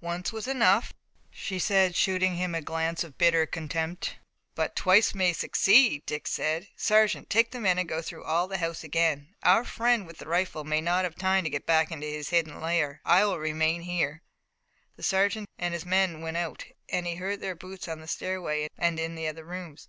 "Once 0.00 0.32
was 0.32 0.48
enough," 0.48 0.92
she 1.30 1.60
said, 1.60 1.94
shooting 1.94 2.34
him 2.34 2.56
a 2.56 2.60
glance 2.60 3.04
of 3.04 3.16
bitter 3.16 3.46
contempt. 3.46 4.16
"But 4.56 4.74
twice 4.74 5.14
may 5.14 5.32
succeed," 5.32 6.04
Dick 6.06 6.26
said. 6.26 6.66
"Sergeant, 6.74 7.30
take 7.30 7.52
the 7.52 7.60
men 7.60 7.78
and 7.78 7.88
go 7.88 8.02
through 8.02 8.24
all 8.24 8.48
the 8.48 8.58
house 8.58 8.82
again. 8.82 9.36
Our 9.44 9.62
friend 9.64 10.04
with 10.04 10.18
the 10.18 10.26
rifle 10.26 10.64
may 10.64 10.80
not 10.80 11.04
have 11.04 11.14
had 11.14 11.20
time 11.20 11.44
to 11.44 11.50
get 11.50 11.66
back 11.66 11.92
into 11.92 12.08
his 12.08 12.30
hidden 12.30 12.60
lair. 12.60 13.00
I 13.04 13.24
will 13.26 13.38
remain 13.38 13.82
here." 13.82 14.22
The 14.96 15.04
sergeant 15.04 15.48
and 15.56 15.72
his 15.72 15.86
men 15.86 16.20
went 16.20 16.36
out 16.36 16.64
and 16.88 17.06
he 17.06 17.14
heard 17.14 17.40
their 17.40 17.54
boots 17.54 17.86
on 17.86 18.00
the 18.00 18.08
stairway 18.08 18.66
and 18.76 18.98
in 18.98 19.14
the 19.14 19.28
other 19.28 19.44
rooms. 19.44 19.84